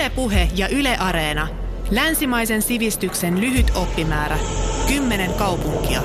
[0.00, 1.48] Ylepuhe ja Yle Areena.
[1.90, 4.38] Länsimaisen sivistyksen lyhyt oppimäärä.
[4.88, 6.02] Kymmenen kaupunkia.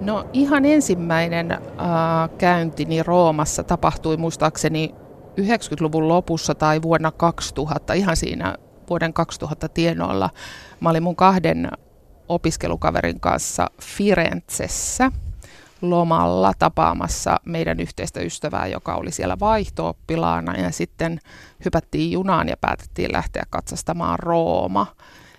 [0.00, 1.58] No ihan ensimmäinen äh,
[2.38, 4.94] käyntini Roomassa tapahtui muistaakseni
[5.40, 8.54] 90-luvun lopussa tai vuonna 2000, ihan siinä
[8.90, 10.30] vuoden 2000 tienoilla.
[10.80, 11.68] Mä olin mun kahden
[12.28, 15.12] opiskelukaverin kanssa Firenzessä
[15.82, 20.56] lomalla tapaamassa meidän yhteistä ystävää, joka oli siellä vaihtooppilaana.
[20.56, 21.18] Ja sitten
[21.64, 24.86] hypättiin junaan ja päätettiin lähteä katsastamaan Rooma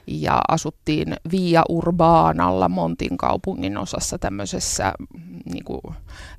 [0.07, 5.81] ja asuttiin Via Urbanalla Montin kaupungin osassa tämmöisessä mm, niin kuin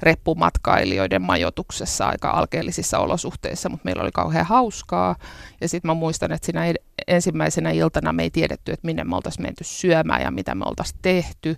[0.02, 5.16] reppumatkailijoiden majoituksessa aika alkeellisissa olosuhteissa, mutta meillä oli kauhean hauskaa.
[5.60, 6.74] Ja sitten mä muistan, että siinä
[7.06, 10.98] ensimmäisenä iltana me ei tiedetty, että minne me oltaisiin menty syömään ja mitä me oltaisiin
[11.02, 11.56] tehty,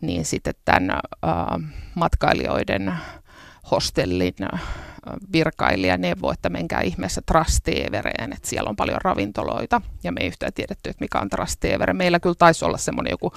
[0.00, 2.94] niin sitten tämän äh, matkailijoiden
[3.70, 4.34] hostellin
[5.32, 10.52] virkailija neuvoi, että menkää ihmeessä Trastevereen, että siellä on paljon ravintoloita, ja me ei yhtään
[10.52, 11.92] tiedetty, että mikä on Trastevere.
[11.92, 13.32] Meillä kyllä taisi olla semmoinen joku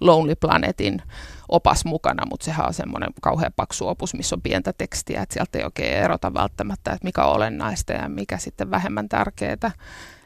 [0.00, 1.02] Lonely Planetin
[1.48, 5.58] opas mukana, mutta sehän on semmoinen kauhean paksu opus, missä on pientä tekstiä, että sieltä
[5.58, 9.70] ei oikein erota välttämättä, että mikä on olennaista ja mikä sitten vähemmän tärkeää.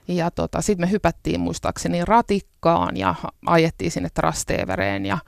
[0.09, 3.15] Ja tota, sitten me hypättiin muistaakseni ratikkaan ja
[3.47, 5.19] ajettiin sinne Trastevereen ja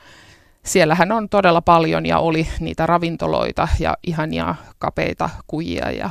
[0.65, 6.11] siellähän on todella paljon ja oli niitä ravintoloita ja ihania kapeita kujia ja,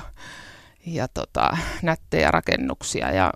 [0.86, 3.12] ja tota, nättejä rakennuksia.
[3.12, 3.32] Ja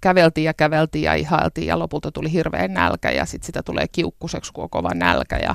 [0.00, 4.52] käveltiin ja käveltiin ja ihailtiin ja lopulta tuli hirveä nälkä ja sitten sitä tulee kiukkuseksi,
[4.52, 5.54] kun on kova nälkä ja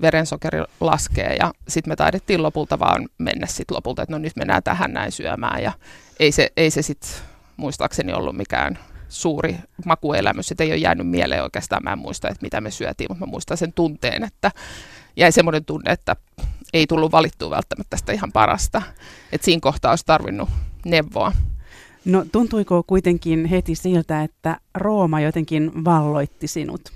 [0.00, 1.36] verensokeri laskee.
[1.40, 5.12] Ja sitten me taidettiin lopulta vaan mennä sitten lopulta, että no nyt mennään tähän näin
[5.12, 5.62] syömään.
[5.62, 5.72] Ja
[6.20, 7.10] ei se, ei se sitten
[7.56, 8.78] muistaakseni ollut mikään
[9.14, 11.82] suuri makuelämys, että ei ole jäänyt mieleen oikeastaan.
[11.84, 14.50] Mä en muista, että mitä me syötiin, mutta mä muistan sen tunteen, että
[15.16, 16.16] jäi semmoinen tunne, että
[16.72, 18.82] ei tullut valittua välttämättä tästä ihan parasta.
[19.32, 20.48] Että siinä kohtaa olisi tarvinnut
[20.84, 21.32] neuvoa.
[22.04, 26.92] No tuntuiko kuitenkin heti siltä, että Rooma jotenkin valloitti sinut?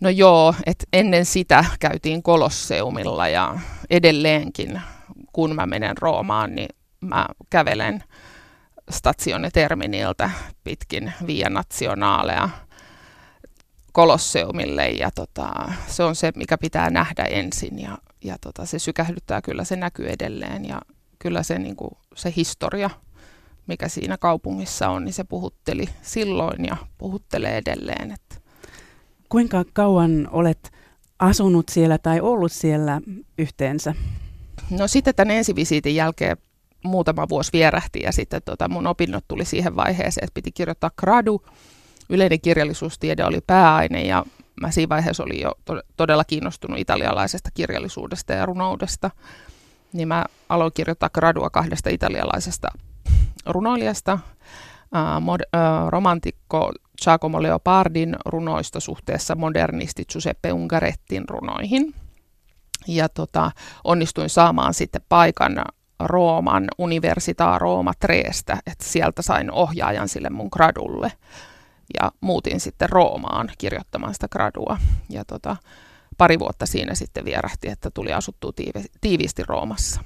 [0.00, 3.58] No joo, että ennen sitä käytiin Kolosseumilla ja
[3.90, 4.80] edelleenkin
[5.32, 6.68] kun mä menen Roomaan, niin
[7.00, 8.04] mä kävelen
[8.90, 10.30] Stazione Terminiltä
[10.64, 12.48] pitkin Via Nazionalea
[13.92, 15.52] Kolosseumille ja tota,
[15.86, 20.08] se on se, mikä pitää nähdä ensin ja, ja tota, se sykähdyttää kyllä, se näkyy
[20.08, 20.80] edelleen ja
[21.18, 22.90] kyllä se, niin kuin, se historia,
[23.66, 28.12] mikä siinä kaupungissa on, niin se puhutteli silloin ja puhuttelee edelleen.
[28.12, 28.36] Että.
[29.28, 30.72] Kuinka kauan olet
[31.18, 33.00] asunut siellä tai ollut siellä
[33.38, 33.94] yhteensä?
[34.70, 36.36] No sitten tämän ensivisiitin jälkeen
[36.84, 41.42] muutama vuosi vierähti ja sitten tota, mun opinnot tuli siihen vaiheeseen, että piti kirjoittaa gradu.
[42.08, 44.24] Yleinen kirjallisuustiede oli pääaine ja
[44.60, 49.10] mä siinä vaiheessa olin jo to- todella kiinnostunut italialaisesta kirjallisuudesta ja runoudesta.
[49.92, 52.68] Niin mä aloin kirjoittaa gradua kahdesta italialaisesta
[53.46, 54.18] runoilijasta,
[55.20, 55.48] mod-
[55.88, 56.72] romantikko
[57.04, 61.94] Giacomo Leopardin runoista suhteessa modernisti Giuseppe Ungarettin runoihin.
[62.88, 63.50] Ja tota,
[63.84, 65.64] onnistuin saamaan sitten paikan
[66.00, 71.12] Rooman Universitaa Rooma Treestä, että sieltä sain ohjaajan sille mun gradulle.
[72.00, 74.76] Ja muutin sitten Roomaan kirjoittamaan sitä gradua.
[75.08, 75.56] Ja tota,
[76.18, 80.00] pari vuotta siinä sitten vierähti, että tuli asuttua tiivi- tiiviisti Roomassa.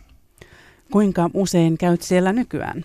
[0.92, 2.84] Kuinka usein käyt siellä nykyään?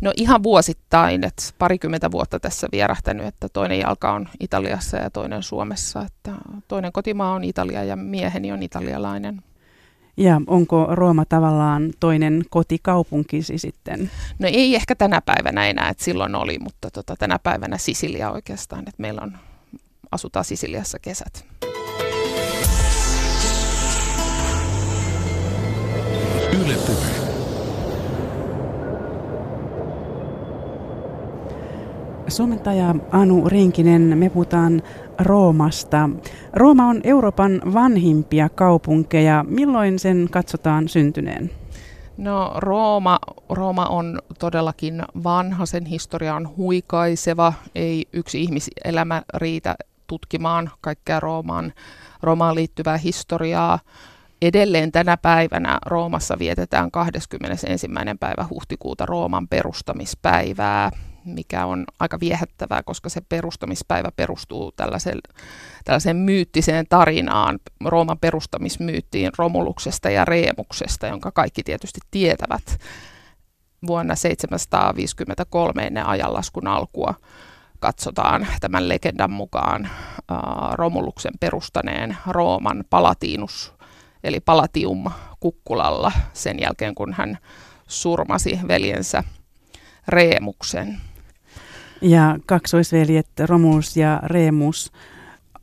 [0.00, 5.42] No ihan vuosittain, että parikymmentä vuotta tässä vierähtänyt, että toinen jalka on Italiassa ja toinen
[5.42, 6.02] Suomessa.
[6.02, 6.32] Että
[6.68, 9.42] toinen kotimaa on Italia ja mieheni on italialainen.
[10.16, 14.10] Ja onko Rooma tavallaan toinen kotikaupunkisi sitten?
[14.38, 18.80] No ei ehkä tänä päivänä enää, että silloin oli, mutta tota, tänä päivänä Sisilia oikeastaan,
[18.80, 19.32] että meillä on,
[20.10, 21.46] asutaan Sisiliassa kesät.
[26.52, 27.32] Yle Puhe.
[32.28, 34.82] Suomentaja Anu Rinkinen, me puhutaan
[35.18, 36.10] Roomasta.
[36.52, 39.44] Rooma on Euroopan vanhimpia kaupunkeja.
[39.48, 41.50] Milloin sen katsotaan syntyneen?
[42.16, 49.74] No Rooma, Rooma on todellakin vanha, sen historia on huikaiseva, ei yksi ihmiselämä riitä
[50.06, 51.72] tutkimaan kaikkea Roomaan,
[52.22, 53.78] Roomaan liittyvää historiaa.
[54.42, 57.88] Edelleen tänä päivänä Roomassa vietetään 21.
[58.20, 60.90] päivä huhtikuuta Rooman perustamispäivää
[61.24, 65.18] mikä on aika viehättävää, koska se perustamispäivä perustuu tällaiseen,
[65.84, 72.78] tällaiseen myyttiseen tarinaan, Rooman perustamismyyttiin Romuluksesta ja Reemuksesta, jonka kaikki tietysti tietävät
[73.86, 77.14] vuonna 753 ennen ajanlaskun alkua
[77.82, 79.90] katsotaan tämän legendan mukaan äh,
[80.72, 83.74] Romuluksen perustaneen Rooman Palatinus,
[84.24, 85.04] eli Palatium
[85.40, 87.38] Kukkulalla sen jälkeen, kun hän
[87.88, 89.24] surmasi veljensä
[90.08, 91.00] Reemuksen.
[92.02, 94.92] Ja kaksoisveljet Romus ja Reemus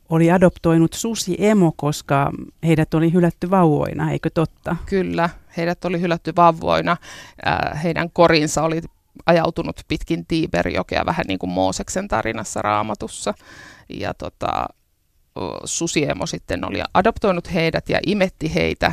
[0.08, 2.32] oli adoptoinut susi emo, koska
[2.66, 4.76] heidät oli hylätty vauvoina, eikö totta?
[4.86, 6.96] Kyllä, heidät oli hylätty vauvoina.
[7.82, 8.80] Heidän korinsa oli
[9.26, 13.34] ajautunut pitkin Tiiberjokea, vähän niin kuin Mooseksen tarinassa raamatussa.
[13.88, 14.66] Ja tota,
[15.64, 18.92] susiemo sitten oli adoptoinut heidät ja imetti heitä.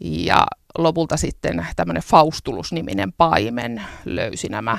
[0.00, 0.46] Ja
[0.78, 4.78] lopulta sitten tämmöinen Faustulus-niminen paimen löysi nämä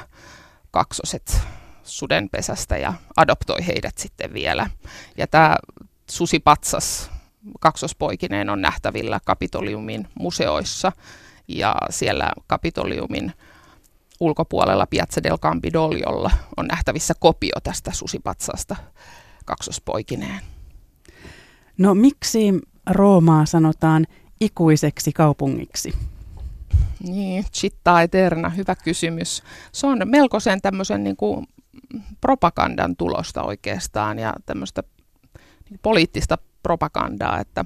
[0.72, 1.42] kaksoset
[1.84, 4.70] sudenpesästä ja adoptoi heidät sitten vielä.
[5.18, 5.56] Ja tämä
[6.10, 7.12] susipatsas
[7.60, 10.92] kaksospoikineen on nähtävillä Kapitoliumin museoissa
[11.48, 13.34] ja siellä Kapitoliumin
[14.20, 18.76] ulkopuolella Piazza del Campidoliolla on nähtävissä kopio tästä susipatsasta
[19.46, 20.42] kaksospoikineen.
[21.78, 22.54] No miksi
[22.90, 24.08] Roomaa sanotaan
[24.42, 25.94] ikuiseksi kaupungiksi?
[27.04, 29.44] Niin, città eterna, hyvä kysymys.
[29.72, 31.48] Se on melkoisen tämmöisen niin kuin
[32.22, 34.84] propagandan tulosta oikeastaan ja tämmöistä
[35.70, 37.66] niin poliittista propagandaa, että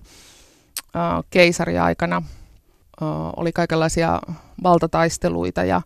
[1.29, 4.19] keisariaikana äh, oli kaikenlaisia
[4.63, 5.81] valtataisteluita ja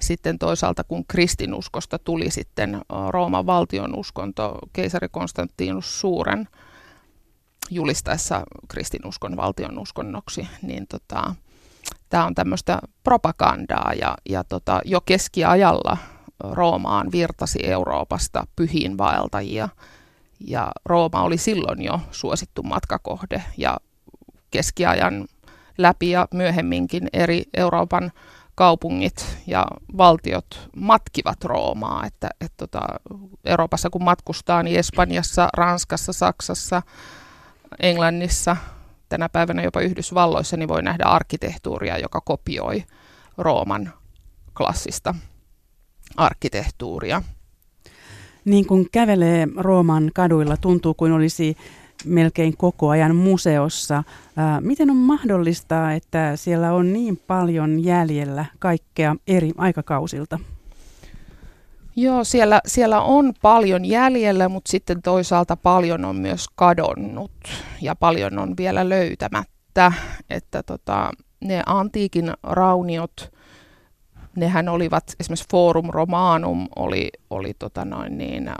[0.00, 6.48] sitten toisaalta kun kristinuskosta tuli sitten Rooman valtionuskonto, keisari Konstantinus Suuren
[7.70, 11.34] julistaessa kristinuskon valtionuskonnoksi, niin tota,
[12.08, 15.96] tämä on tämmöistä propagandaa ja, ja tota, jo keskiajalla
[16.50, 19.68] Roomaan virtasi Euroopasta pyhiin vaeltajia
[20.46, 23.76] ja Rooma oli silloin jo suosittu matkakohde ja
[24.50, 25.26] keskiajan
[25.78, 28.12] läpi ja myöhemminkin eri Euroopan
[28.54, 29.66] kaupungit ja
[29.96, 32.06] valtiot matkivat Roomaa.
[32.06, 32.80] Että, et tota,
[33.44, 36.82] Euroopassa kun matkustaa, niin Espanjassa, Ranskassa, Saksassa,
[37.80, 38.56] Englannissa,
[39.08, 42.84] tänä päivänä jopa Yhdysvalloissa, niin voi nähdä arkkitehtuuria, joka kopioi
[43.38, 43.92] Rooman
[44.56, 45.14] klassista
[46.16, 47.22] arkkitehtuuria.
[48.44, 51.56] Niin kun kävelee Rooman kaduilla, tuntuu kuin olisi
[52.04, 54.02] melkein koko ajan museossa.
[54.60, 60.38] Miten on mahdollista, että siellä on niin paljon jäljellä kaikkea eri aikakausilta?
[61.96, 67.32] Joo, siellä, siellä on paljon jäljellä, mutta sitten toisaalta paljon on myös kadonnut
[67.80, 69.92] ja paljon on vielä löytämättä.
[70.30, 71.10] Että tota,
[71.44, 73.31] ne antiikin rauniot,
[74.36, 78.50] nehän olivat, esimerkiksi Forum Romanum oli, oli tota noin niin,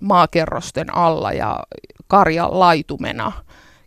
[0.00, 1.62] maakerrosten alla ja
[2.06, 3.32] karja laitumena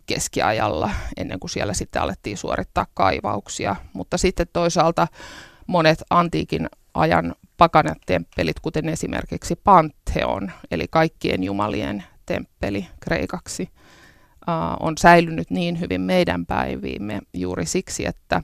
[0.06, 3.76] keskiajalla ennen kuin siellä sitten alettiin suorittaa kaivauksia.
[3.92, 5.08] Mutta sitten toisaalta
[5.66, 13.68] monet antiikin ajan pakanat temppelit, kuten esimerkiksi Pantheon, eli kaikkien jumalien temppeli kreikaksi,
[14.80, 18.42] on säilynyt niin hyvin meidän päiviimme juuri siksi, että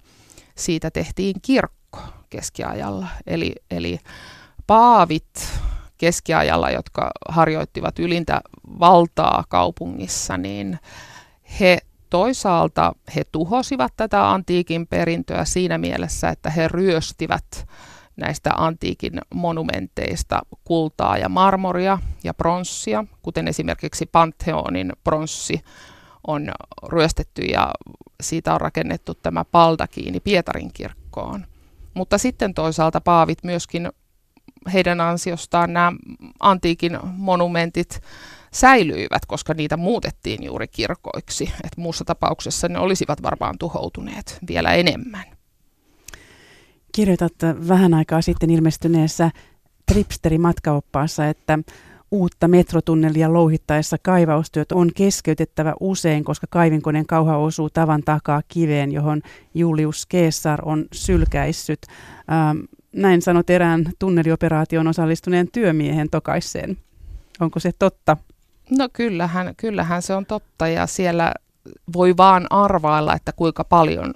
[0.56, 1.79] siitä tehtiin kirkko
[2.30, 3.06] keskiajalla.
[3.26, 4.00] Eli, eli
[4.66, 5.48] paavit
[5.98, 8.40] keskiajalla, jotka harjoittivat ylintä
[8.80, 10.78] valtaa kaupungissa, niin
[11.60, 11.78] he
[12.10, 17.66] toisaalta he tuhosivat tätä antiikin perintöä siinä mielessä, että he ryöstivät
[18.16, 25.60] näistä antiikin monumenteista kultaa ja marmoria ja pronssia, kuten esimerkiksi Pantheonin pronssi
[26.26, 26.52] on
[26.88, 27.70] ryöstetty ja
[28.20, 31.46] siitä on rakennettu tämä paldakiini Pietarin kirkkoon.
[31.94, 33.88] Mutta sitten toisaalta paavit myöskin
[34.72, 35.92] heidän ansiostaan nämä
[36.40, 38.00] antiikin monumentit
[38.52, 41.52] säilyivät, koska niitä muutettiin juuri kirkoiksi.
[41.64, 45.24] Et muussa tapauksessa ne olisivat varmaan tuhoutuneet vielä enemmän.
[46.92, 47.32] Kirjoitat
[47.68, 49.30] vähän aikaa sitten ilmestyneessä
[49.92, 51.58] Tripsteri-matkaoppaassa, että
[52.10, 59.22] uutta metrotunnelia louhittaessa kaivaustyöt on keskeytettävä usein, koska kaivinkoneen kauha osuu tavan takaa kiveen, johon
[59.54, 61.78] Julius Caesar on sylkäissyt.
[62.32, 62.58] Ähm,
[62.92, 66.76] näin sanot erään tunnelioperaation osallistuneen työmiehen tokaisseen.
[67.40, 68.16] Onko se totta?
[68.78, 71.34] No kyllähän, kyllähän se on totta ja siellä
[71.92, 74.14] voi vaan arvailla, että kuinka paljon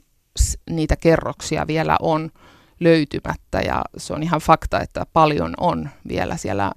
[0.71, 2.31] niitä kerroksia vielä on
[2.81, 6.73] löytymättä ja se on ihan fakta, että paljon on vielä siellä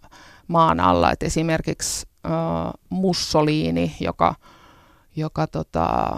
[0.47, 1.11] maan alla.
[1.11, 2.31] Et esimerkiksi äh,
[2.89, 4.35] Mussolini, joka,
[5.15, 6.15] joka tota,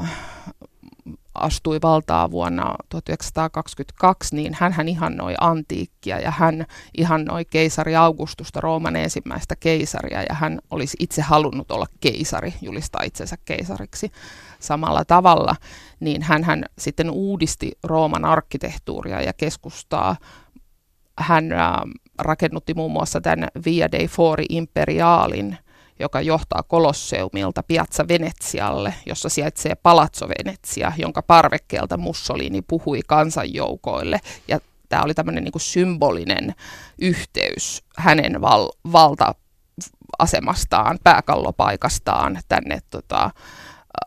[1.40, 6.66] astui valtaa vuonna 1922, niin hän ihannoi antiikkia ja hän
[6.98, 13.38] ihannoi keisari Augustusta, Rooman ensimmäistä keisaria, ja hän olisi itse halunnut olla keisari, julistaa itsensä
[13.46, 14.12] keisariksi
[14.60, 15.56] samalla tavalla,
[16.00, 20.16] niin hän, hän sitten uudisti Rooman arkkitehtuuria ja keskustaa.
[21.18, 21.74] Hän äh,
[22.20, 25.58] rakennutti muun muassa tämän Via dei Fori Imperialin,
[26.00, 34.20] joka johtaa Kolosseumilta Piazza Venetsialle, jossa sijaitsee Palazzo Venetsia, jonka parvekkeelta Mussolini puhui kansanjoukoille.
[34.48, 34.60] Ja
[34.90, 36.56] tämä oli tämmöinen niin symbolinen
[37.02, 43.32] yhteys hänen val, valta-asemastaan, pääkallopaikastaan tänne tota,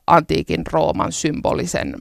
[0.07, 1.95] antiikin Rooman symbolisen,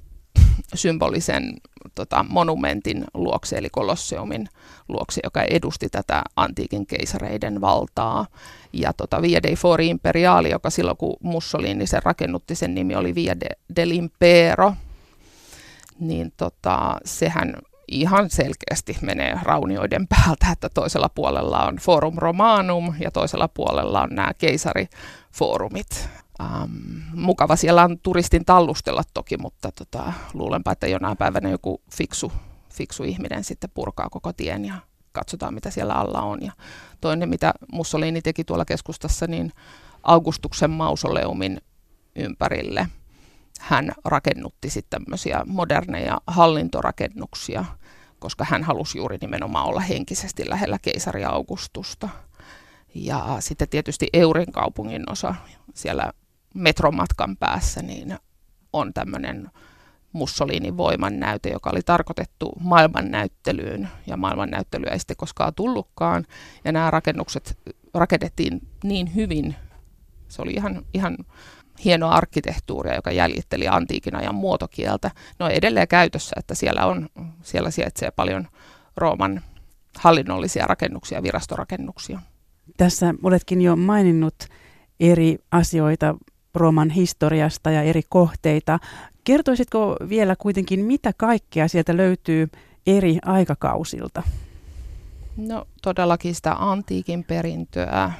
[0.75, 1.53] symbolisen
[1.95, 4.47] tota, monumentin luokse, eli Kolosseumin
[4.89, 8.25] luokse, joka edusti tätä antiikin keisareiden valtaa.
[8.73, 13.15] Ja tota, Via dei Fori Imperiali, joka silloin kun Mussolini sen rakennutti, sen nimi oli
[13.15, 13.49] Via de,
[13.79, 14.73] dell'Impero,
[15.99, 17.55] niin tota, sehän
[17.87, 24.09] ihan selkeästi menee raunioiden päältä, että toisella puolella on Forum Romanum ja toisella puolella on
[24.11, 26.09] nämä keisarifoorumit.
[26.41, 26.71] Ähm,
[27.13, 32.31] mukava siellä on turistin tallustella toki, mutta tota, luulenpa, että jonain päivänä joku fiksu,
[32.73, 34.73] fiksu ihminen sitten purkaa koko tien ja
[35.11, 36.41] katsotaan, mitä siellä alla on.
[36.41, 36.51] Ja
[37.01, 39.51] toinen, mitä Mussolini teki tuolla keskustassa, niin
[40.03, 41.61] Augustuksen mausoleumin
[42.15, 42.87] ympärille
[43.61, 47.65] hän rakennutti sitten tämmöisiä moderneja hallintorakennuksia,
[48.19, 52.09] koska hän halusi juuri nimenomaan olla henkisesti lähellä keisari Augustusta.
[52.95, 55.35] Ja sitten tietysti Eurin kaupungin osa
[55.73, 56.11] siellä
[56.53, 58.17] metromatkan päässä, niin
[58.73, 59.51] on tämmöinen
[60.13, 66.25] Mussolinin voimannäyte, joka oli tarkoitettu maailmannäyttelyyn, ja maailmannäyttelyä ei sitten koskaan tullutkaan.
[66.65, 67.57] Ja nämä rakennukset
[67.93, 69.55] rakennettiin niin hyvin,
[70.27, 71.17] se oli ihan, ihan
[71.85, 75.11] hienoa arkkitehtuuria, joka jäljitteli antiikin ajan muotokieltä.
[75.39, 77.09] Ne on edelleen käytössä, että siellä, on,
[77.41, 78.47] siellä sijaitsee paljon
[78.97, 79.41] Rooman
[79.97, 82.19] hallinnollisia rakennuksia, virastorakennuksia.
[82.77, 84.35] Tässä oletkin jo maininnut
[84.99, 86.15] eri asioita
[86.55, 88.79] Rooman historiasta ja eri kohteita.
[89.23, 92.49] Kertoisitko vielä kuitenkin, mitä kaikkea sieltä löytyy
[92.87, 94.23] eri aikakausilta?
[95.37, 98.11] No todellakin sitä antiikin perintöä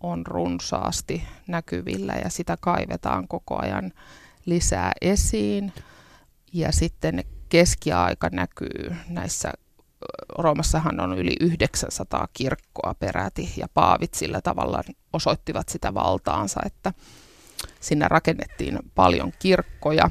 [0.00, 3.92] on runsaasti näkyvillä ja sitä kaivetaan koko ajan
[4.46, 5.72] lisää esiin.
[6.52, 9.52] Ja sitten keskiaika näkyy näissä,
[10.38, 14.82] Roomassahan on yli 900 kirkkoa peräti ja paavit sillä tavalla
[15.12, 16.92] osoittivat sitä valtaansa, että
[17.80, 20.10] sinne rakennettiin paljon kirkkoja.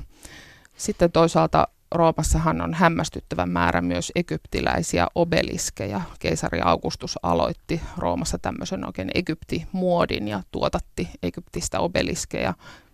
[0.78, 6.02] Sitten toisaalta Roomassahan on hämmästyttävän määrä myös egyptiläisiä obeliskeja.
[6.20, 12.54] Keisari Augustus aloitti Roomassa tämmöisen oikein Egypti-muodin ja tuotatti Egyptistä obeliskeja.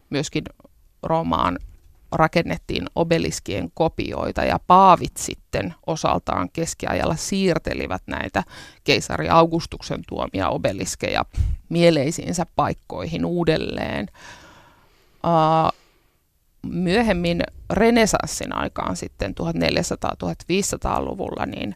[0.10, 0.44] Myöskin
[1.04, 1.60] Roomaan
[2.12, 8.44] rakennettiin obeliskien kopioita ja paavit sitten osaltaan keskiajalla siirtelivät näitä
[8.84, 11.26] keisari Augustuksen tuomia obeliskeja
[11.70, 14.08] mieleisiinsä paikkoihin uudelleen.
[15.26, 15.72] Uh,
[16.66, 17.42] myöhemmin
[17.74, 21.76] renesanssin aikaan sitten 1400-1500-luvulla, niin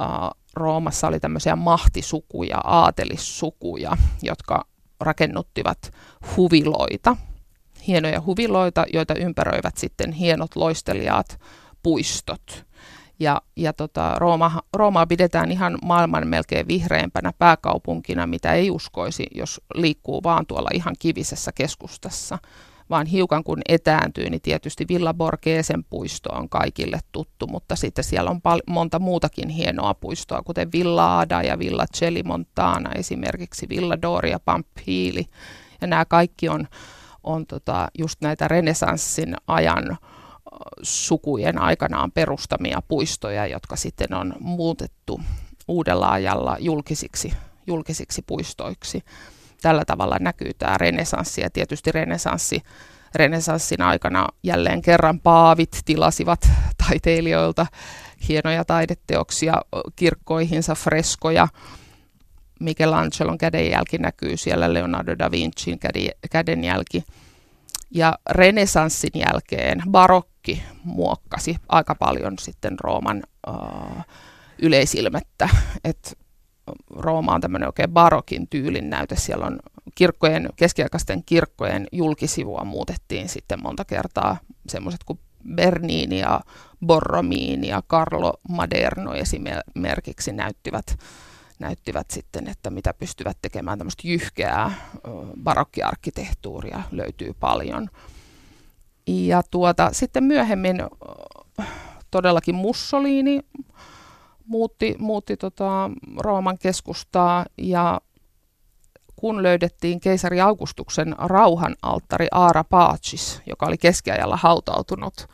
[0.00, 4.64] uh, Roomassa oli tämmöisiä mahtisukuja, aatelissukuja, jotka
[5.00, 5.92] rakennuttivat
[6.36, 7.16] huviloita,
[7.86, 11.40] hienoja huviloita, joita ympäröivät sitten hienot loistelijaat
[11.82, 12.64] puistot.
[13.20, 19.60] Ja, ja tota, Rooma, Roomaa pidetään ihan maailman melkein vihreimpänä pääkaupunkina, mitä ei uskoisi, jos
[19.74, 22.38] liikkuu vaan tuolla ihan kivisessä keskustassa
[22.90, 28.30] vaan hiukan kun etääntyy, niin tietysti Villa Borghesen puisto on kaikille tuttu, mutta sitten siellä
[28.30, 34.40] on pal- monta muutakin hienoa puistoa, kuten Villa Ada ja Villa Celimontana, esimerkiksi Villa Doria
[34.44, 35.26] Pamphili.
[35.80, 36.68] Ja nämä kaikki on,
[37.24, 39.98] on tota, just näitä renesanssin ajan
[40.82, 45.20] sukujen aikanaan perustamia puistoja, jotka sitten on muutettu
[45.68, 47.32] uudella ajalla julkisiksi,
[47.66, 49.02] julkisiksi puistoiksi
[49.62, 52.62] tällä tavalla näkyy tämä renesanssi ja tietysti renesanssi
[53.14, 56.48] renesanssin aikana jälleen kerran paavit tilasivat
[56.86, 57.66] taiteilijoilta
[58.28, 59.54] hienoja taideteoksia
[59.96, 61.48] kirkkoihinsa, freskoja.
[62.60, 65.78] Michelangelon kädenjälki näkyy siellä, Leonardo da Vincin
[66.30, 67.04] kädenjälki.
[67.90, 74.04] Ja renesanssin jälkeen barokki muokkasi aika paljon sitten Rooman uh,
[74.62, 75.48] yleisilmettä.
[75.84, 76.18] Et
[76.90, 79.16] Rooma on tämmöinen oikein barokin tyylin näyte.
[79.16, 79.58] Siellä on
[79.94, 84.36] kirkkojen, keskiaikaisten kirkkojen julkisivua muutettiin sitten monta kertaa
[84.68, 85.18] semmoiset kuin
[85.54, 86.40] Bernini ja
[86.86, 90.98] Borromini ja Carlo Maderno esimerkiksi näyttivät,
[91.58, 94.72] näyttivät sitten, että mitä pystyvät tekemään tämmöistä jyhkeää
[95.42, 97.88] barokkiarkkitehtuuria löytyy paljon.
[99.06, 100.76] Ja tuota, sitten myöhemmin
[102.10, 103.40] todellakin Mussolini
[104.50, 108.00] muutti, muutti tota Rooman keskustaa ja
[109.16, 115.28] kun löydettiin keisari Augustuksen rauhanalttari Aara Pacis, joka oli keskiajalla hautautunut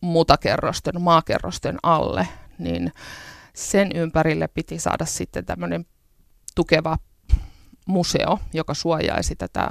[0.00, 2.92] mutakerrosten, maakerrosten alle, niin
[3.54, 5.86] sen ympärille piti saada sitten tämmöinen
[6.54, 6.98] tukeva
[7.86, 9.68] museo, joka suojaisi tätä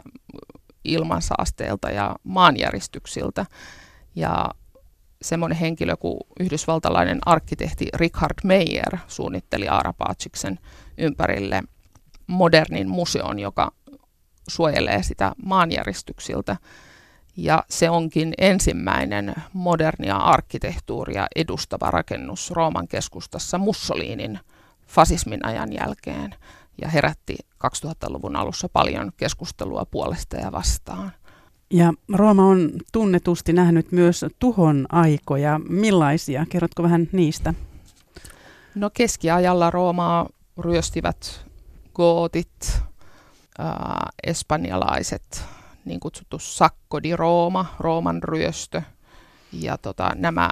[0.84, 3.46] ilmansaasteelta ja maanjäristyksiltä.
[4.16, 4.50] Ja
[5.22, 10.60] semmoinen henkilö kuin yhdysvaltalainen arkkitehti Richard Meyer suunnitteli Aarapaatsiksen
[10.98, 11.64] ympärille
[12.28, 13.72] modernin museon, joka
[14.48, 16.58] suojelee sitä maanjäristyksiltä.
[17.38, 24.40] Ja se onkin ensimmäinen modernia arkkitehtuuria edustava rakennus Rooman keskustassa Mussolinin
[24.88, 26.36] fasismin ajan jälkeen
[26.82, 31.12] ja herätti 2000-luvun alussa paljon keskustelua puolesta ja vastaan.
[31.70, 35.60] Ja Rooma on tunnetusti nähnyt myös tuhon aikoja.
[35.70, 36.46] Millaisia?
[36.50, 37.54] Kerrotko vähän niistä?
[38.76, 41.46] No keskiajalla Roomaa ryöstivät
[41.96, 42.82] gootit,
[43.60, 43.66] äh,
[44.24, 45.46] espanjalaiset,
[45.86, 48.82] niin kutsuttu Sacco di Roma, Rooman ryöstö.
[49.52, 50.50] Ja tota, nämä,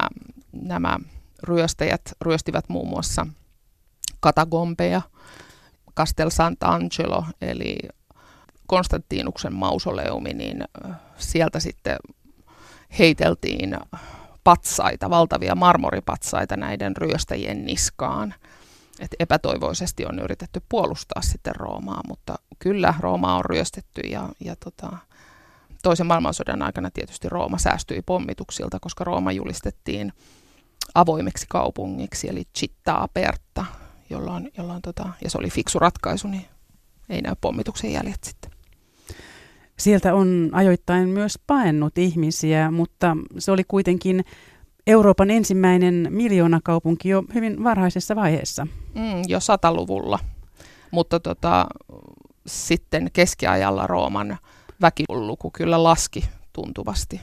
[0.51, 0.99] nämä
[1.43, 3.27] ryöstäjät ryöstivät muun muassa
[4.19, 5.01] katagombeja,
[5.97, 7.77] Castel Sant'Angelo, eli
[8.67, 10.63] Konstantinuksen mausoleumi, niin
[11.17, 11.97] sieltä sitten
[12.99, 13.77] heiteltiin
[14.43, 18.33] patsaita, valtavia marmoripatsaita näiden ryöstäjien niskaan.
[18.99, 24.97] Et epätoivoisesti on yritetty puolustaa sitten Roomaa, mutta kyllä Roomaa on ryöstetty ja, ja tota,
[25.83, 30.13] toisen maailmansodan aikana tietysti Rooma säästyi pommituksilta, koska Rooma julistettiin
[30.95, 33.65] avoimeksi kaupungiksi, eli città aperta,
[34.09, 36.45] jolloin, jolloin tota, ja se oli fiksu ratkaisu, niin
[37.09, 38.51] ei näy pommituksen jäljet sitten.
[39.79, 44.25] Sieltä on ajoittain myös paennut ihmisiä, mutta se oli kuitenkin
[44.87, 48.67] Euroopan ensimmäinen miljoonakaupunki jo hyvin varhaisessa vaiheessa.
[48.95, 50.19] Mm, jo sataluvulla,
[50.91, 51.67] mutta tota,
[52.47, 54.37] sitten keskiajalla Rooman
[54.81, 57.21] väkiluku kyllä laski tuntuvasti.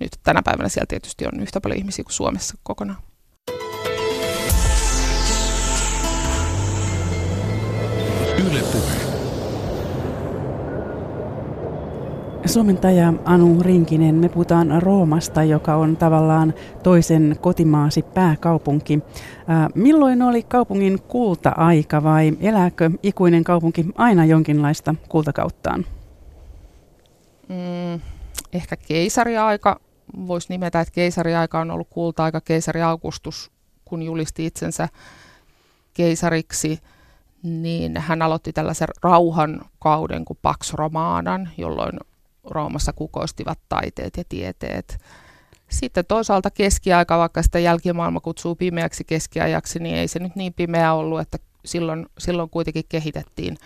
[0.00, 2.98] Nyt tänä päivänä siellä tietysti on yhtä paljon ihmisiä kuin Suomessa kokonaan.
[8.38, 9.11] Yle puhe.
[12.52, 18.98] Suomentaja Anu Rinkinen, me puhutaan Roomasta, joka on tavallaan toisen kotimaasi pääkaupunki.
[19.46, 25.86] Ää, milloin oli kaupungin kulta-aika vai elääkö ikuinen kaupunki aina jonkinlaista kultakauttaan?
[27.48, 28.00] Mm,
[28.52, 29.80] ehkä keisariaika.
[30.26, 32.40] Voisi nimetä, että keisariaika on ollut kulta-aika.
[32.40, 33.50] Keisari Augustus,
[33.84, 34.88] kun julisti itsensä
[35.94, 36.78] keisariksi,
[37.42, 41.98] niin hän aloitti tällaisen rauhan kauden kuin Pax Romanan, jolloin
[42.50, 44.98] Roomassa kukoistivat taiteet ja tieteet.
[45.70, 50.92] Sitten toisaalta keskiaika, vaikka sitä jälkimaailma kutsuu pimeäksi keskiajaksi, niin ei se nyt niin pimeä
[50.92, 53.56] ollut, että silloin, silloin kuitenkin kehitettiin,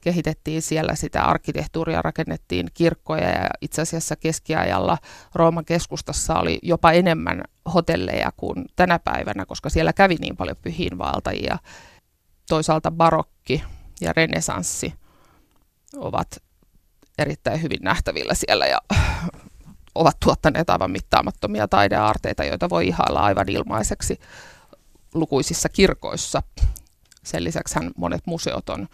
[0.00, 4.98] kehitettiin siellä sitä arkkitehtuuria, rakennettiin kirkkoja ja itse asiassa keskiajalla
[5.34, 7.42] Rooman keskustassa oli jopa enemmän
[7.74, 11.58] hotelleja kuin tänä päivänä, koska siellä kävi niin paljon pyhiinvaeltajia.
[12.48, 13.62] Toisaalta barokki
[14.00, 14.94] ja renesanssi
[15.96, 16.42] ovat
[17.20, 18.78] erittäin hyvin nähtävillä siellä ja
[19.94, 24.20] ovat tuottaneet aivan mittaamattomia taideaarteita, joita voi ihailla aivan ilmaiseksi
[25.14, 26.42] lukuisissa kirkoissa.
[27.22, 28.88] Sen lisäksi monet museot on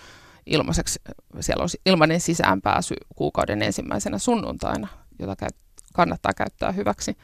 [0.47, 1.01] ilmaiseksi,
[1.41, 5.47] siellä on ilmainen sisäänpääsy kuukauden ensimmäisenä sunnuntaina, jota
[5.93, 7.17] kannattaa käyttää hyväksi.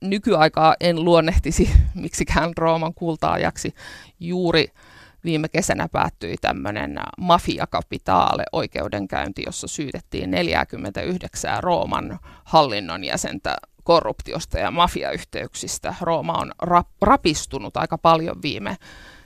[0.00, 3.74] Nykyaikaa en luonnehtisi miksikään Rooman kultaajaksi
[4.20, 4.72] juuri
[5.24, 15.94] viime kesänä päättyi tämmöinen mafiakapitaale oikeudenkäynti, jossa syytettiin 49 Rooman hallinnon jäsentä korruptiosta ja mafiayhteyksistä.
[16.00, 18.76] Rooma on rap- rapistunut aika paljon viime,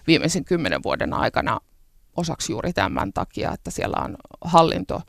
[0.06, 1.60] viimeisen kymmenen vuoden aikana
[2.16, 5.00] osaksi juuri tämän takia, että siellä on hallinto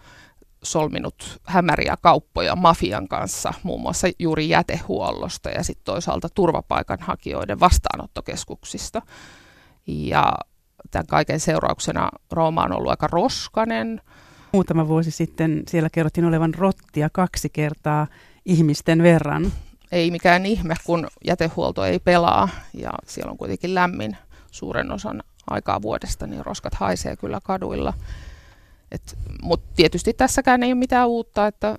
[0.63, 9.01] solminut hämäriä kauppoja mafian kanssa, muun muassa juuri jätehuollosta ja sitten toisaalta turvapaikanhakijoiden vastaanottokeskuksista.
[9.87, 10.33] Ja
[10.91, 14.01] tämän kaiken seurauksena Rooma on ollut aika roskanen.
[14.53, 18.07] Muutama vuosi sitten siellä kerrottiin olevan rottia kaksi kertaa
[18.45, 19.51] ihmisten verran.
[19.91, 24.17] Ei mikään ihme, kun jätehuolto ei pelaa ja siellä on kuitenkin lämmin
[24.51, 27.93] suuren osan aikaa vuodesta, niin roskat haisee kyllä kaduilla.
[29.41, 31.75] Mutta tietysti tässäkään ei ole mitään uutta, että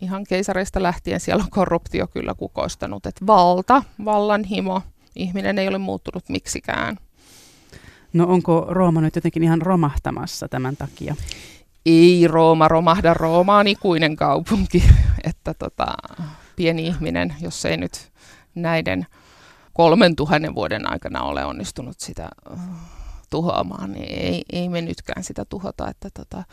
[0.00, 4.82] ihan keisareista lähtien siellä on korruptio kyllä kukoistanut, että valta, vallanhimo,
[5.16, 6.96] ihminen ei ole muuttunut miksikään.
[8.14, 11.16] No onko Rooma nyt jotenkin ihan romahtamassa tämän takia?
[11.86, 14.84] Ei Rooma romahda, Rooma on ikuinen kaupunki,
[15.28, 15.86] että tota,
[16.56, 18.12] pieni ihminen, jos ei nyt
[18.54, 19.06] näiden
[19.72, 22.58] kolmen tuhannen vuoden aikana ole onnistunut sitä uh,
[23.30, 26.44] tuhoamaan, niin ei, ei me nytkään sitä tuhota, että tota,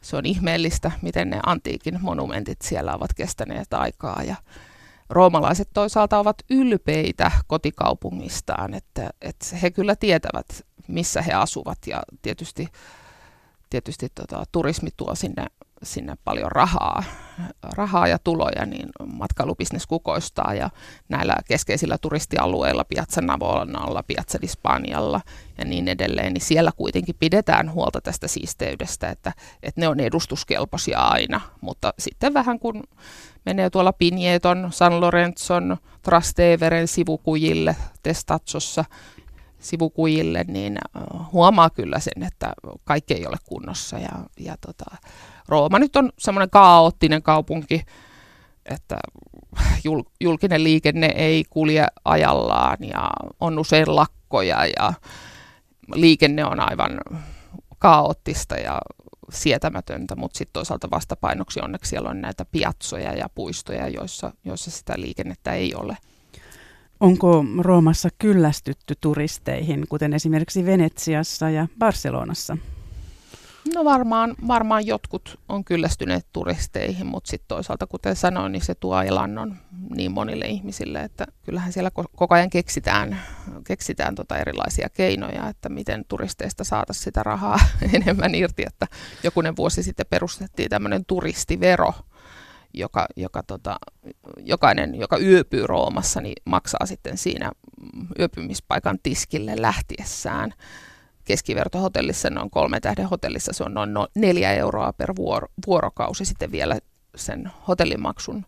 [0.00, 4.36] se on ihmeellistä, miten ne antiikin monumentit siellä ovat kestäneet aikaa ja
[5.10, 11.78] roomalaiset toisaalta ovat ylpeitä kotikaupungistaan, että, että he kyllä tietävät, missä he asuvat.
[11.86, 12.68] Ja tietysti,
[13.70, 15.46] tietysti tota, turismi tuo sinne
[15.82, 17.04] sinne paljon rahaa,
[17.76, 20.70] rahaa ja tuloja, niin matkailubisnes kukoistaa ja
[21.08, 25.20] näillä keskeisillä turistialueilla, Piazza Navolnalla, Piazza di Spanialla
[25.58, 30.98] ja niin edelleen, niin siellä kuitenkin pidetään huolta tästä siisteydestä, että, että ne on edustuskelpoisia
[30.98, 32.84] aina, mutta sitten vähän kun
[33.46, 38.84] menee tuolla Pinjeton, San Lorenzon, Trasteveren sivukujille, Testazzossa,
[39.60, 40.78] sivukujille, niin
[41.32, 42.52] huomaa kyllä sen, että
[42.84, 43.98] kaikki ei ole kunnossa.
[43.98, 44.96] Ja, ja tota,
[45.48, 47.82] Rooma nyt on semmoinen kaoottinen kaupunki,
[48.70, 48.98] että
[49.84, 54.92] jul, julkinen liikenne ei kulje ajallaan ja on usein lakkoja ja
[55.94, 57.00] liikenne on aivan
[57.78, 58.78] kaoottista ja
[59.30, 64.94] sietämätöntä, mutta sitten toisaalta vastapainoksi onneksi siellä on näitä piatsoja ja puistoja, joissa, joissa sitä
[64.96, 65.96] liikennettä ei ole.
[67.00, 72.56] Onko Roomassa kyllästytty turisteihin, kuten esimerkiksi Venetsiassa ja Barcelonassa?
[73.74, 79.02] No varmaan, varmaan jotkut on kyllästyneet turisteihin, mutta sitten toisaalta, kuten sanoin, niin se tuo
[79.02, 79.56] elannon
[79.96, 83.20] niin monille ihmisille, että kyllähän siellä koko ajan keksitään,
[83.66, 87.58] keksitään tota erilaisia keinoja, että miten turisteista saataisiin sitä rahaa
[87.94, 88.86] enemmän irti, että
[89.22, 91.92] jokunen vuosi sitten perustettiin tämmöinen turistivero,
[92.74, 93.78] joka, joka tota,
[94.38, 97.52] jokainen, joka yöpyy Roomassa, niin maksaa sitten siinä
[98.18, 100.54] yöpymispaikan tiskille lähtiessään.
[101.24, 106.52] Keskivertohotellissa, noin kolme tähden hotellissa, se on noin no, neljä euroa per vuoro, vuorokausi sitten
[106.52, 106.78] vielä
[107.16, 108.46] sen hotellimaksun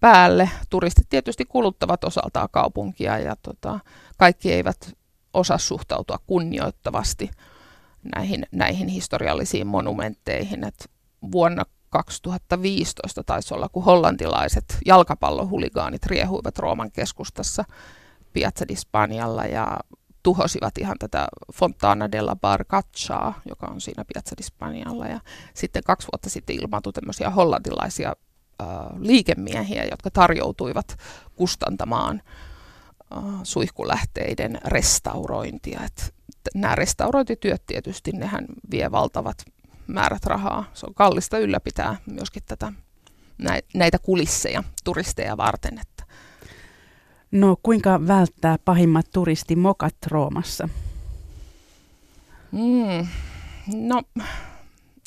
[0.00, 0.50] päälle.
[0.70, 3.80] Turistit tietysti kuluttavat osaltaan kaupunkia ja tota,
[4.16, 4.96] kaikki eivät
[5.34, 7.30] osaa suhtautua kunnioittavasti
[8.14, 10.64] näihin, näihin historiallisiin monumentteihin.
[10.64, 10.90] Et
[11.32, 17.64] vuonna 2015 taisi olla, kun hollantilaiset jalkapallohuligaanit riehuivat Rooman keskustassa
[18.32, 19.78] Piazza di Spanialla ja
[20.22, 25.06] tuhosivat ihan tätä Fontana della Barcaccaa, joka on siinä Piazza di Spanialla.
[25.06, 25.20] Ja
[25.54, 28.12] sitten kaksi vuotta sitten ilmaantui tämmöisiä hollantilaisia
[28.62, 28.66] äh,
[28.98, 30.96] liikemiehiä, jotka tarjoutuivat
[31.36, 32.22] kustantamaan
[33.16, 35.80] äh, suihkulähteiden restaurointia.
[35.84, 36.14] Et
[36.54, 39.44] nämä restaurointityöt tietysti, nehän vie valtavat
[39.86, 40.64] määrät rahaa.
[40.74, 42.72] Se on kallista ylläpitää myöskin tätä,
[43.74, 45.78] näitä kulisseja turisteja varten.
[45.78, 46.04] Että.
[47.30, 50.68] No kuinka välttää pahimmat turistimokat Roomassa?
[52.52, 53.06] Mm,
[53.74, 54.02] no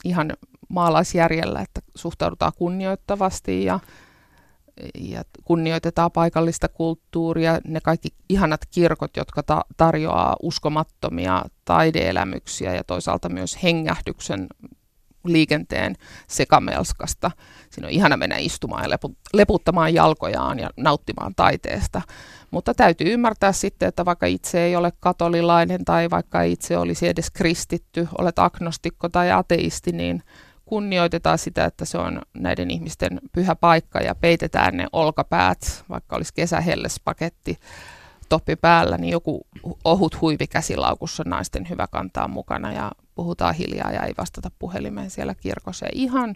[0.03, 0.33] ihan
[0.69, 3.79] maalaisjärjellä, että suhtaudutaan kunnioittavasti ja,
[4.99, 13.29] ja kunnioitetaan paikallista kulttuuria, ne kaikki ihanat kirkot, jotka ta- tarjoaa uskomattomia taideelämyksiä ja toisaalta
[13.29, 14.47] myös hengähdyksen
[15.25, 15.95] liikenteen
[16.27, 17.31] sekamelskasta.
[17.69, 18.97] Siinä on ihana mennä istumaan ja
[19.33, 22.01] leputtamaan jalkojaan ja nauttimaan taiteesta.
[22.51, 27.31] Mutta täytyy ymmärtää sitten, että vaikka itse ei ole katolilainen tai vaikka itse olisi edes
[27.31, 30.23] kristitty, olet agnostikko tai ateisti, niin
[30.69, 36.33] kunnioitetaan sitä, että se on näiden ihmisten pyhä paikka ja peitetään ne olkapäät, vaikka olisi
[36.33, 37.59] kesähellespaketti
[38.29, 39.47] toppi päällä, niin joku
[39.85, 45.35] ohut huivi käsilaukussa naisten hyvä kantaa mukana ja puhutaan hiljaa ja ei vastata puhelimeen siellä
[45.35, 45.85] kirkossa.
[45.85, 46.35] Ja ihan,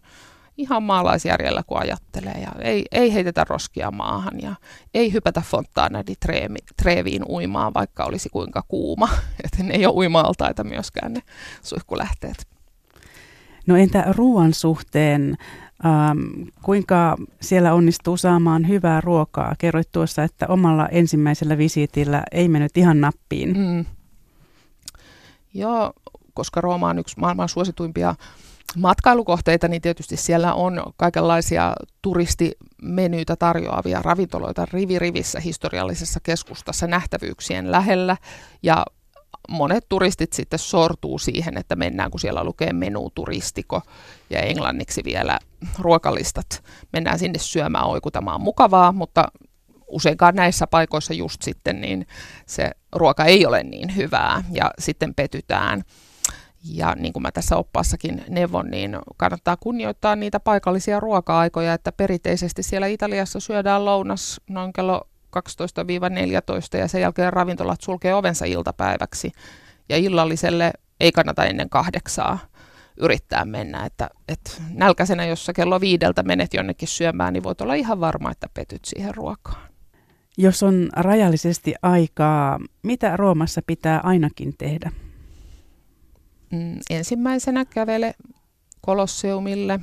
[0.57, 2.41] ihan maalaisjärjellä, kun ajattelee.
[2.41, 4.55] Ja ei, ei heitetä roskia maahan ja
[4.93, 6.13] ei hypätä Fontana di
[6.77, 9.09] Treviin uimaan, vaikka olisi kuinka kuuma.
[9.43, 11.21] Että ne ei ole uima-altaita myöskään ne
[11.61, 12.53] suihkulähteet.
[13.67, 15.37] No entä ruoan suhteen?
[15.85, 19.55] Ähm, kuinka siellä onnistuu saamaan hyvää ruokaa?
[19.57, 23.57] Kerroit tuossa, että omalla ensimmäisellä visiitillä ei mennyt ihan nappiin.
[23.57, 23.85] Mm.
[25.53, 25.93] Joo,
[26.33, 28.15] koska Rooma on yksi maailman suosituimpia
[28.77, 38.17] matkailukohteita, niin tietysti siellä on kaikenlaisia turistimenyitä tarjoavia ravintoloita rivirivissä historiallisessa keskustassa nähtävyyksien lähellä.
[38.63, 38.85] Ja
[39.49, 43.81] monet turistit sitten sortuu siihen, että mennään, kun siellä lukee menu turistiko
[44.29, 45.39] ja englanniksi vielä
[45.79, 46.63] ruokalistat.
[46.93, 49.27] Mennään sinne syömään, oikutamaan mukavaa, mutta
[49.87, 52.07] useinkaan näissä paikoissa just sitten niin
[52.45, 55.83] se ruoka ei ole niin hyvää ja sitten petytään.
[56.65, 62.63] Ja niin kuin mä tässä oppaassakin neuvon, niin kannattaa kunnioittaa niitä paikallisia ruoka-aikoja, että perinteisesti
[62.63, 65.07] siellä Italiassa syödään lounas noin kello
[66.75, 69.31] 12-14 ja sen jälkeen ravintolat sulkee ovensa iltapäiväksi.
[69.89, 72.39] Ja illalliselle ei kannata ennen kahdeksaa
[72.97, 77.73] yrittää mennä, että, että nälkäisenä, jos sä kello viideltä menet jonnekin syömään, niin voit olla
[77.73, 79.73] ihan varma, että petyt siihen ruokaan.
[80.37, 84.91] Jos on rajallisesti aikaa, mitä Roomassa pitää ainakin tehdä?
[86.51, 88.15] Mm, ensimmäisenä kävele
[88.81, 89.79] Kolosseumille.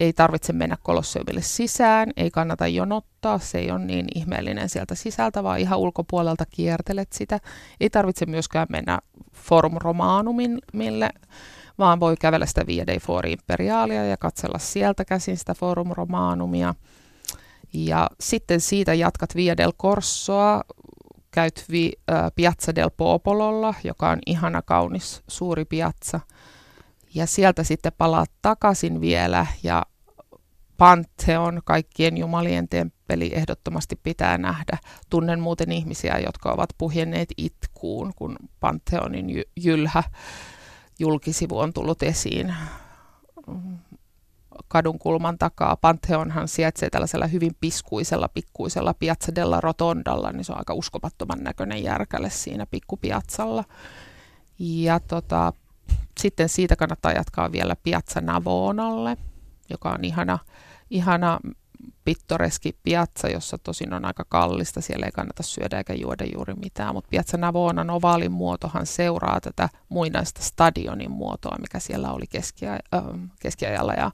[0.00, 5.42] Ei tarvitse mennä Kolosseumille sisään, ei kannata jonottaa, se ei ole niin ihmeellinen sieltä sisältä,
[5.42, 7.40] vaan ihan ulkopuolelta kiertelet sitä.
[7.80, 8.98] Ei tarvitse myöskään mennä
[9.34, 11.10] Forum Romanumille,
[11.78, 16.74] vaan voi kävellä sitä Via dei Fori Imperialia ja katsella sieltä käsin sitä Forum Romanumia.
[17.72, 20.64] Ja sitten siitä jatkat Via del Corsoa,
[21.30, 26.20] käyt vi, äh, Piazza del Popololla, joka on ihana kaunis suuri piazza.
[27.14, 29.86] Ja sieltä sitten palaat takaisin vielä ja
[30.76, 34.78] Pantheon, kaikkien jumalien temppeli, ehdottomasti pitää nähdä.
[35.10, 40.02] Tunnen muuten ihmisiä, jotka ovat puhjenneet itkuun, kun Pantheonin jy- jylhä
[40.98, 42.54] julkisivu on tullut esiin
[44.68, 45.76] kadun kulman takaa.
[45.76, 51.82] Pantheonhan sijaitsee tällaisella hyvin piskuisella, pikkuisella Piazza della Rotondalla, niin se on aika uskomattoman näköinen
[51.82, 53.64] järkälle siinä pikkupiatsalla.
[54.58, 55.52] Ja tota,
[56.20, 59.16] sitten siitä kannattaa jatkaa vielä Piazza Navonalle,
[59.70, 60.38] joka on ihana,
[60.90, 61.40] ihana
[62.04, 64.80] pittoreski piazza, jossa tosin on aika kallista.
[64.80, 69.68] Siellä ei kannata syödä eikä juoda juuri mitään, mutta Piazza Navonan ovaalin muotohan seuraa tätä
[69.88, 74.10] muinaista stadionin muotoa, mikä siellä oli keskiaj- äh, keskiajalla ja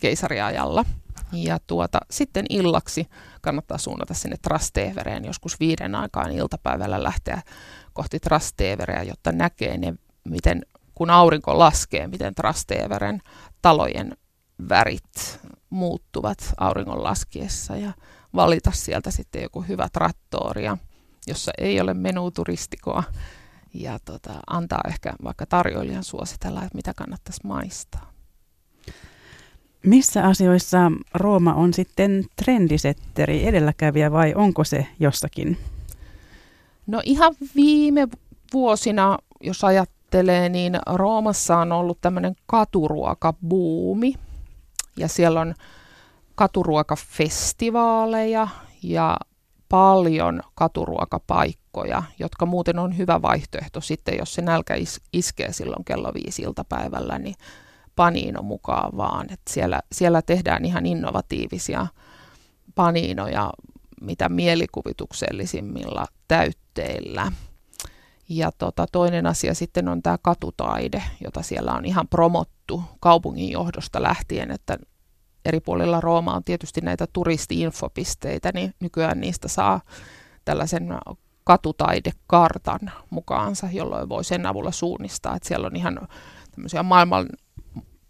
[0.00, 0.84] keisariajalla.
[1.32, 3.08] Ja tuota, sitten illaksi
[3.40, 7.42] kannattaa suunnata sinne Trastevereen, joskus viiden aikaan iltapäivällä lähteä
[7.92, 10.62] kohti Trastevereä, jotta näkee ne, miten
[10.94, 13.20] kun aurinko laskee, miten Trasteveren
[13.62, 14.16] talojen
[14.68, 17.92] värit muuttuvat auringon laskiessa ja
[18.34, 20.78] valita sieltä sitten joku hyvä trattoria,
[21.26, 23.02] jossa ei ole menuturistikoa
[23.74, 28.14] ja tota, antaa ehkä vaikka tarjoilijan suositella, että mitä kannattaisi maistaa.
[29.86, 35.58] Missä asioissa Rooma on sitten trendisetteri, edelläkävijä vai onko se jossakin?
[36.86, 38.08] No ihan viime
[38.52, 44.14] vuosina, jos ajattelee, niin Roomassa on ollut tämmöinen katuruokabuumi.
[44.96, 45.54] Ja siellä on
[46.34, 48.48] katuruokafestivaaleja
[48.82, 49.16] ja
[49.68, 56.10] paljon katuruokapaikkoja, jotka muuten on hyvä vaihtoehto sitten, jos se nälkä is- iskee silloin kello
[56.14, 57.34] viisi iltapäivällä, niin
[57.96, 59.26] paniino mukaan vaan.
[59.32, 61.86] Et siellä, siellä tehdään ihan innovatiivisia
[62.74, 63.50] paniinoja,
[64.00, 67.32] mitä mielikuvituksellisimmilla täytteillä.
[68.28, 74.02] Ja tota, toinen asia sitten on tämä katutaide, jota siellä on ihan promottu kaupungin johdosta
[74.02, 74.78] lähtien, että
[75.44, 79.80] eri puolilla Rooma on tietysti näitä turisti-infopisteitä, niin nykyään niistä saa
[80.44, 80.88] tällaisen
[81.44, 86.08] katutaidekartan mukaansa, jolloin voi sen avulla suunnistaa, että siellä on ihan
[86.54, 87.26] tämmöisiä maailman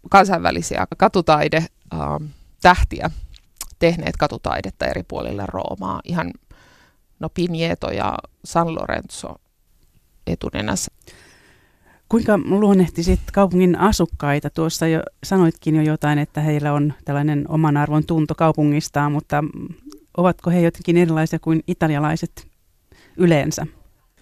[0.09, 1.65] kansainvälisiä katutaide
[2.61, 3.11] tähtiä
[3.79, 6.01] tehneet katutaidetta eri puolilla Roomaa.
[6.03, 6.31] Ihan
[7.19, 9.35] no Pinieto ja San Lorenzo
[10.27, 10.91] etunenässä.
[12.09, 14.49] Kuinka luonnehtisit kaupungin asukkaita?
[14.49, 19.43] Tuossa jo sanoitkin jo jotain, että heillä on tällainen oman arvon tunto kaupungistaan, mutta
[20.17, 22.47] ovatko he jotenkin erilaisia kuin italialaiset
[23.17, 23.67] yleensä?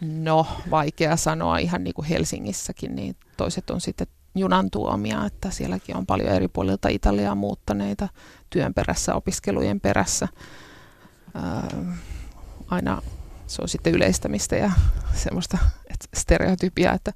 [0.02, 5.98] No, vaikea sanoa ihan niin kuin Helsingissäkin, niin toiset on sitten junan tuomia, että sielläkin
[5.98, 8.10] on paljon eri puolilta Italiaa muuttaneita
[8.50, 10.28] työn perässä, opiskelujen perässä.
[11.34, 11.68] Ää,
[12.68, 13.02] aina
[13.48, 14.72] se on sitten yleistämistä ja
[15.24, 15.58] semmoista
[16.14, 17.14] stereotypia, että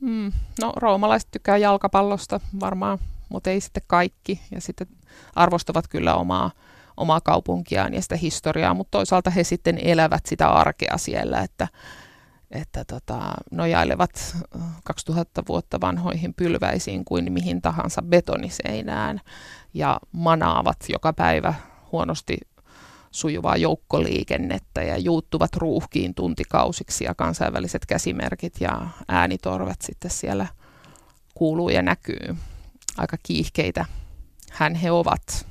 [0.00, 4.40] mm, no roomalaiset tykkää jalkapallosta varmaan, mutta ei sitten kaikki.
[4.50, 4.86] Ja sitten
[5.34, 6.50] arvostavat kyllä omaa,
[6.96, 11.68] omaa kaupunkiaan ja sitä historiaa, mutta toisaalta he sitten elävät sitä arkea siellä, että
[12.50, 14.36] että tota, nojailevat
[14.84, 19.20] 2000 vuotta vanhoihin pylväisiin kuin mihin tahansa betoniseinään
[19.74, 21.54] ja manaavat joka päivä
[21.92, 22.38] huonosti
[23.14, 30.46] sujuvaa joukkoliikennettä ja juuttuvat ruuhkiin tuntikausiksi ja kansainväliset käsimerkit ja äänitorvet sitten siellä
[31.34, 32.36] kuuluu ja näkyy.
[32.96, 33.84] Aika kiihkeitä
[34.50, 35.46] hän he ovat.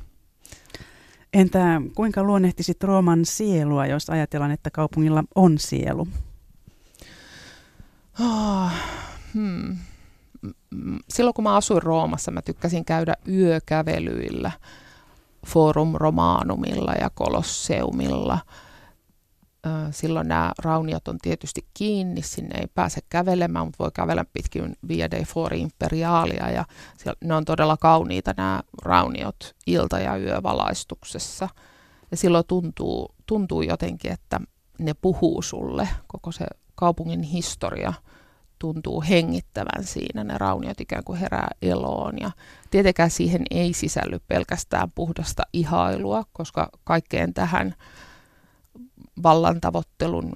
[1.33, 6.07] Entä kuinka luonnehtisit Rooman sielua, jos ajatellaan, että kaupungilla on sielu?
[8.19, 8.71] Oh,
[9.33, 9.77] hmm.
[11.09, 14.51] Silloin kun mä asuin Roomassa, mä tykkäsin käydä yökävelyillä
[15.45, 18.39] Forum Romanumilla ja Kolosseumilla.
[19.91, 25.11] Silloin nämä rauniot on tietysti kiinni, sinne ei pääse kävelemään, mutta voi kävellä pitkin Via
[25.11, 26.65] dei Fori Imperialia ja
[26.97, 31.49] siellä, ne on todella kauniita nämä rauniot ilta- ja yövalaistuksessa.
[32.11, 34.39] Ja silloin tuntuu, tuntuu jotenkin, että
[34.79, 37.93] ne puhuu sulle, koko se kaupungin historia
[38.63, 42.13] tuntuu hengittävän siinä, ne rauniot ikään kuin herää eloon.
[42.19, 42.31] Ja
[42.71, 47.75] tietenkään siihen ei sisälly pelkästään puhdasta ihailua, koska kaikkeen tähän
[49.23, 50.31] vallan tavoittelun,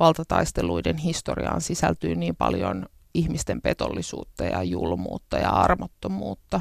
[0.00, 6.60] valtataisteluiden historiaan sisältyy niin paljon ihmisten petollisuutta ja julmuutta ja armottomuutta.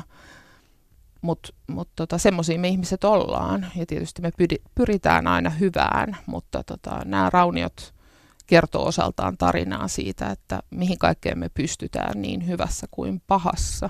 [1.21, 4.31] Mutta mut tota, semmoisia me ihmiset ollaan ja tietysti me
[4.75, 7.93] pyritään aina hyvään, mutta tota, nämä rauniot
[8.51, 13.89] kertoo osaltaan tarinaa siitä, että mihin kaikkeen me pystytään niin hyvässä kuin pahassa.